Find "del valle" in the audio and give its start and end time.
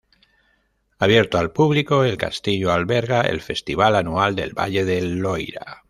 4.35-4.83